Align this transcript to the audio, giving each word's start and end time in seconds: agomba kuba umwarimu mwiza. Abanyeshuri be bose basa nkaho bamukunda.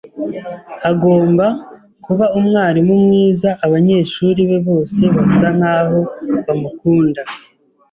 agomba 0.91 1.45
kuba 2.05 2.25
umwarimu 2.39 2.93
mwiza. 3.05 3.49
Abanyeshuri 3.65 4.39
be 4.49 4.57
bose 4.67 5.01
basa 5.15 5.47
nkaho 5.57 5.99
bamukunda. 6.45 7.21